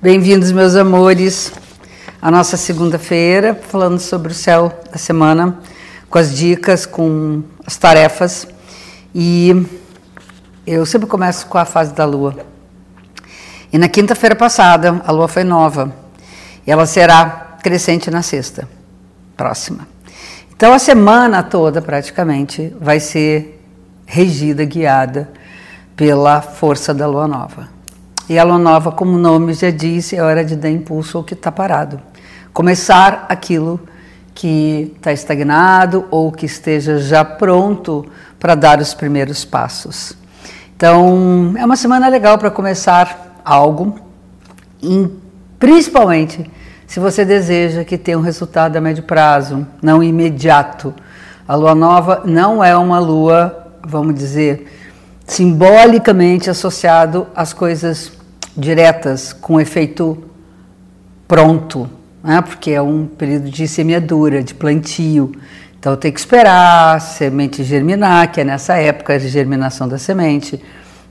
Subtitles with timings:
[0.00, 1.52] Bem-vindos, meus amores,
[2.22, 5.58] à nossa segunda-feira, falando sobre o céu da semana,
[6.08, 8.46] com as dicas, com as tarefas.
[9.12, 9.66] E
[10.64, 12.36] eu sempre começo com a fase da lua.
[13.72, 15.92] E na quinta-feira passada, a lua foi nova.
[16.64, 18.68] E ela será crescente na sexta,
[19.36, 19.88] próxima.
[20.56, 23.60] Então a semana toda, praticamente, vai ser
[24.06, 25.28] regida, guiada
[25.96, 27.77] pela força da lua nova.
[28.28, 31.24] E a lua nova, como o nome já diz, é hora de dar impulso ao
[31.24, 31.98] que está parado.
[32.52, 33.80] Começar aquilo
[34.34, 38.04] que está estagnado ou que esteja já pronto
[38.38, 40.12] para dar os primeiros passos.
[40.76, 43.98] Então, é uma semana legal para começar algo,
[45.58, 46.50] principalmente
[46.86, 50.94] se você deseja que tenha um resultado a médio prazo, não imediato.
[51.46, 54.70] A lua nova não é uma lua, vamos dizer,
[55.26, 58.17] simbolicamente associado às coisas
[58.58, 60.18] diretas, com efeito
[61.28, 61.88] pronto,
[62.22, 62.42] né?
[62.42, 65.32] porque é um período de semeadura, de plantio.
[65.78, 70.60] Então tem que esperar a semente germinar, que é nessa época de germinação da semente.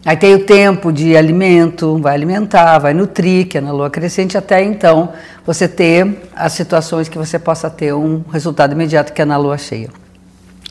[0.06, 4.38] Aí tem o tempo de alimento, vai alimentar, vai nutrir, que é na lua crescente,
[4.38, 5.14] até então
[5.46, 9.58] você ter as situações que você possa ter um resultado imediato, que é na lua
[9.58, 9.90] cheia.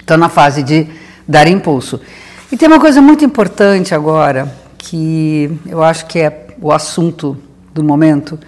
[0.03, 0.87] Então, na fase de
[1.27, 2.01] dar impulso.
[2.51, 7.37] E tem uma coisa muito importante agora, que eu acho que é o assunto
[7.73, 8.39] do momento,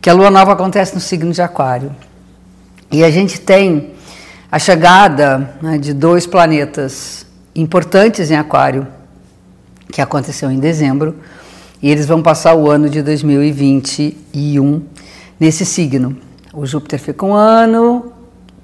[0.00, 1.94] que a lua nova acontece no signo de Aquário.
[2.90, 3.92] E a gente tem
[4.50, 8.86] a chegada né, de dois planetas importantes em Aquário,
[9.90, 11.16] que aconteceu em dezembro,
[11.82, 14.82] e eles vão passar o ano de 2021
[15.38, 16.16] nesse signo.
[16.52, 18.12] O Júpiter fica um ano,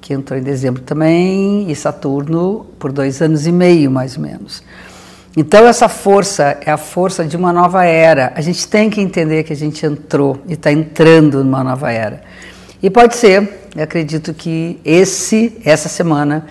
[0.00, 4.62] que entrou em dezembro também, e Saturno por dois anos e meio, mais ou menos.
[5.36, 8.32] Então, essa força é a força de uma nova era.
[8.34, 12.22] A gente tem que entender que a gente entrou e está entrando numa nova era.
[12.82, 16.46] E pode ser, acredito que esse, essa semana,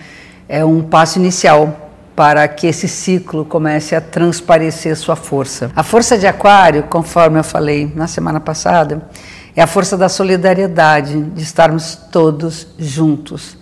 [0.48, 5.70] é um passo inicial para que esse ciclo comece a transparecer sua força.
[5.76, 9.08] A força de Aquário, conforme eu falei na semana passada,
[9.54, 13.56] é a força da solidariedade, de estarmos todos juntos.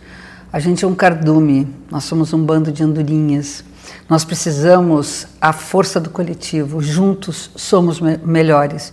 [0.53, 3.63] A gente é um cardume, nós somos um bando de andorinhas
[4.09, 8.93] nós precisamos a força do coletivo, juntos somos me melhores.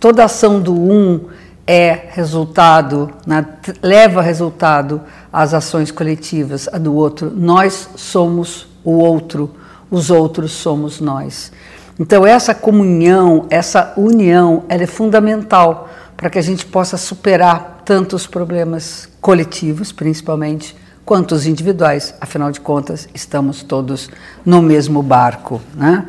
[0.00, 1.28] Toda ação do um
[1.66, 3.44] é resultado, na,
[3.82, 5.00] leva resultado
[5.32, 7.30] às ações coletivas, a do outro.
[7.34, 9.54] Nós somos o outro,
[9.90, 11.52] os outros somos nós.
[11.98, 18.26] Então essa comunhão, essa união, ela é fundamental para que a gente possa superar tantos
[18.26, 24.08] problemas coletivos, principalmente, quanto os individuais, afinal de contas, estamos todos
[24.44, 25.60] no mesmo barco.
[25.74, 26.06] Né?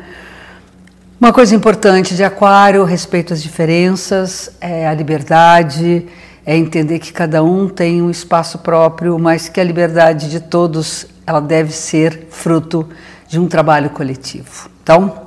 [1.20, 6.06] Uma coisa importante de Aquário, respeito às diferenças, é a liberdade,
[6.44, 11.06] é entender que cada um tem um espaço próprio, mas que a liberdade de todos
[11.26, 12.88] ela deve ser fruto
[13.28, 14.70] de um trabalho coletivo.
[14.82, 15.26] Então,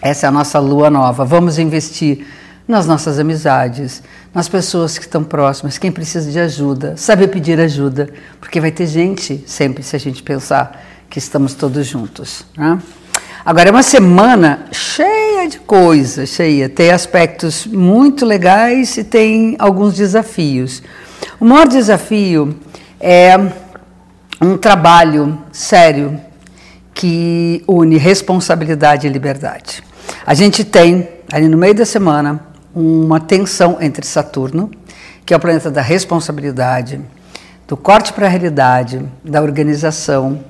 [0.00, 1.24] essa é a nossa lua nova.
[1.24, 2.26] Vamos investir
[2.72, 4.02] nas nossas amizades,
[4.34, 8.08] nas pessoas que estão próximas, quem precisa de ajuda, saber pedir ajuda,
[8.40, 12.46] porque vai ter gente sempre se a gente pensar que estamos todos juntos.
[12.56, 12.78] Né?
[13.44, 19.94] Agora é uma semana cheia de coisas, cheia, tem aspectos muito legais e tem alguns
[19.94, 20.82] desafios.
[21.38, 22.58] O maior desafio
[22.98, 23.36] é
[24.40, 26.18] um trabalho sério
[26.94, 29.82] que une responsabilidade e liberdade.
[30.24, 34.70] A gente tem ali no meio da semana uma tensão entre Saturno,
[35.24, 37.00] que é o planeta da responsabilidade,
[37.68, 40.40] do corte para a realidade, da organização,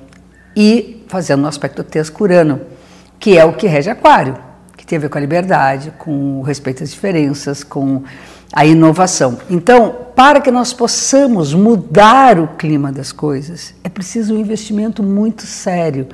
[0.55, 2.61] e fazendo um aspecto texto Urano,
[3.19, 4.37] que é o que rege Aquário,
[4.75, 8.03] que tem a ver com a liberdade, com o respeito às diferenças, com
[8.51, 9.37] a inovação.
[9.49, 15.43] Então, para que nós possamos mudar o clima das coisas, é preciso um investimento muito
[15.43, 16.07] sério.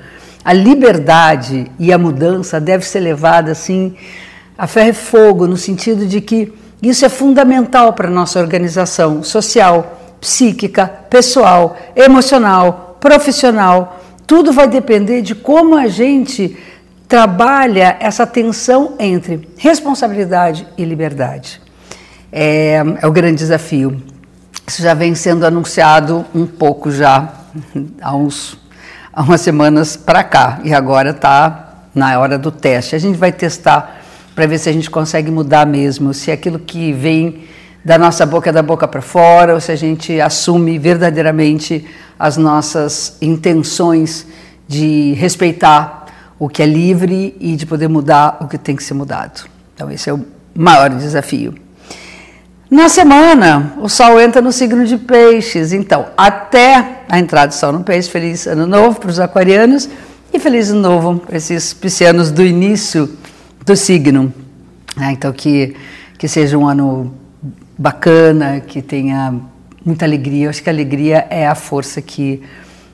[0.44, 3.96] A liberdade e a mudança deve ser levada assim
[4.60, 6.54] a ferro e fogo, no sentido de que
[6.84, 14.02] isso é fundamental para a nossa organização social, psíquica, pessoal, emocional, profissional.
[14.28, 16.58] Tudo vai depender de como a gente
[17.08, 21.62] trabalha essa tensão entre responsabilidade e liberdade.
[22.30, 24.04] É, é o grande desafio.
[24.68, 27.34] Isso já vem sendo anunciado um pouco já
[28.02, 28.60] há, uns,
[29.14, 32.94] há umas semanas para cá e agora está na hora do teste.
[32.94, 33.99] A gente vai testar
[34.40, 37.42] para ver se a gente consegue mudar mesmo, se aquilo que vem
[37.84, 41.86] da nossa boca é da boca para fora, ou se a gente assume verdadeiramente
[42.18, 44.26] as nossas intenções
[44.66, 46.06] de respeitar
[46.40, 49.46] o que é livre e de poder mudar o que tem que ser mudado.
[49.76, 50.26] Então, esse é o
[50.56, 51.54] maior desafio.
[52.72, 57.74] Na semana, o Sol entra no signo de Peixes, então, até a entrada do Sol
[57.74, 59.90] no Peixe, feliz ano novo para os aquarianos
[60.34, 63.18] e feliz ano novo para esses piscianos do início
[63.70, 64.34] do signo.
[65.00, 65.76] É, então, que,
[66.18, 67.14] que seja um ano
[67.78, 69.36] bacana, que tenha
[69.86, 70.46] muita alegria.
[70.46, 72.42] Eu acho que a alegria é a força que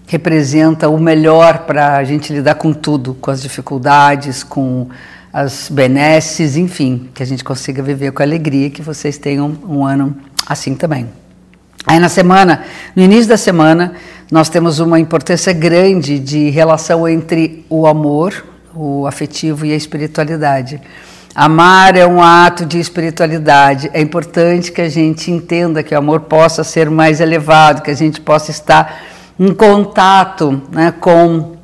[0.05, 4.89] representa o melhor para a gente lidar com tudo, com as dificuldades, com
[5.31, 10.15] as benesses, enfim, que a gente consiga viver com alegria, que vocês tenham um ano
[10.45, 11.07] assim também.
[11.87, 12.63] Aí na semana,
[12.95, 13.93] no início da semana,
[14.29, 20.81] nós temos uma importância grande de relação entre o amor, o afetivo e a espiritualidade.
[21.33, 23.89] Amar é um ato de espiritualidade.
[23.93, 27.95] É importante que a gente entenda que o amor possa ser mais elevado, que a
[27.95, 29.01] gente possa estar
[29.39, 31.55] em contato né, com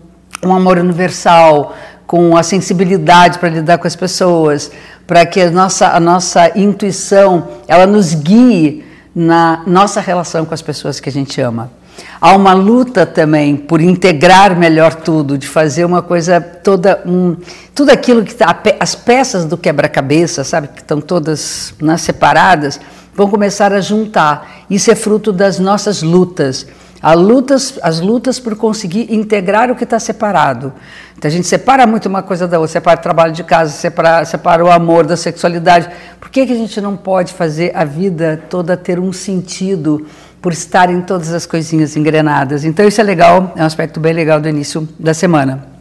[0.44, 1.76] um amor universal,
[2.06, 4.72] com a sensibilidade para lidar com as pessoas,
[5.08, 8.84] para que a nossa, a nossa intuição ela nos guie
[9.16, 11.72] na nossa relação com as pessoas que a gente ama.
[12.20, 17.36] Há uma luta também por integrar melhor tudo, de fazer uma coisa toda, um,
[17.74, 22.80] tudo aquilo que tá, as peças do quebra-cabeça, sabe, que estão todas né, separadas,
[23.16, 24.66] vão começar a juntar.
[24.70, 26.68] Isso é fruto das nossas lutas
[27.16, 30.72] lutas, as lutas por conseguir integrar o que está separado.
[31.18, 34.24] Então a gente separa muito uma coisa da outra, separa o trabalho de casa, separa,
[34.24, 35.90] separa o amor da sexualidade.
[36.20, 40.06] Por que, que a gente não pode fazer a vida toda ter um sentido
[40.42, 42.66] por estar em todas as coisinhas engrenadas?
[42.66, 45.72] Então isso é legal, é um aspecto bem legal do início da semana.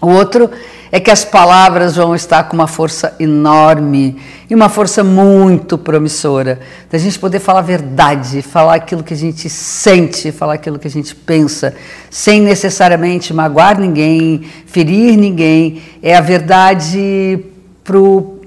[0.00, 0.48] O outro
[0.92, 4.16] é que as palavras vão estar com uma força enorme
[4.48, 6.60] e uma força muito promissora.
[6.88, 10.86] Da gente poder falar a verdade, falar aquilo que a gente sente, falar aquilo que
[10.86, 11.74] a gente pensa,
[12.08, 15.82] sem necessariamente magoar ninguém, ferir ninguém.
[16.00, 17.44] É a verdade
[17.82, 18.38] para o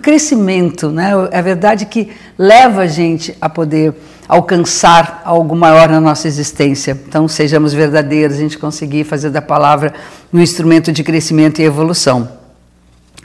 [0.00, 1.12] crescimento, né?
[1.30, 2.08] é a verdade que
[2.38, 3.92] leva a gente a poder
[4.34, 6.98] alcançar algo maior na nossa existência.
[7.06, 9.94] Então, sejamos verdadeiros, a gente conseguir fazer da palavra
[10.32, 12.28] um instrumento de crescimento e evolução.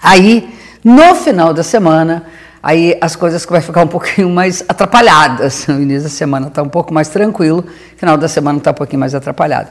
[0.02, 0.54] Aí,
[0.84, 2.24] no final da semana,
[2.62, 5.68] aí as coisas vai ficar um pouquinho mais atrapalhadas.
[5.70, 7.66] O início da semana está um pouco mais tranquilo,
[7.98, 9.70] final da semana está um pouquinho mais atrapalhado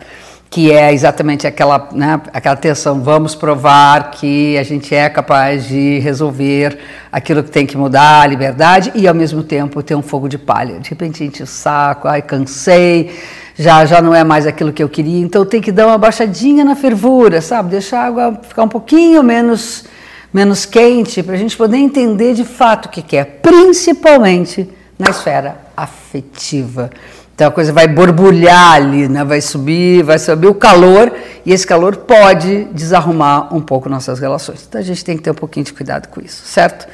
[0.50, 5.98] que é exatamente aquela, né, aquela tensão, vamos provar que a gente é capaz de
[5.98, 6.78] resolver
[7.12, 10.38] aquilo que tem que mudar, a liberdade, e ao mesmo tempo ter um fogo de
[10.38, 10.80] palha.
[10.80, 13.14] De repente a gente saco, ai, cansei,
[13.54, 16.64] já, já não é mais aquilo que eu queria, então tem que dar uma baixadinha
[16.64, 17.70] na fervura, sabe?
[17.70, 19.84] Deixar a água ficar um pouquinho menos,
[20.32, 24.66] menos quente, para a gente poder entender de fato o que quer, é, principalmente
[24.98, 26.90] na esfera afetiva.
[27.38, 29.22] Então a coisa vai borbulhar ali, né?
[29.22, 31.14] vai subir, vai subir o calor
[31.46, 34.66] e esse calor pode desarrumar um pouco nossas relações.
[34.68, 36.88] Então a gente tem que ter um pouquinho de cuidado com isso, certo?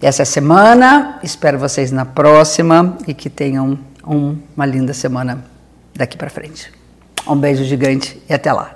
[0.00, 3.76] Essa é a semana, espero vocês na próxima e que tenham
[4.06, 5.44] um, uma linda semana
[5.96, 6.72] daqui para frente.
[7.26, 8.70] Um beijo gigante e até lá.